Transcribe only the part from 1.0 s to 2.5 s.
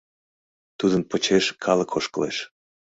почеш калык ошкылеш.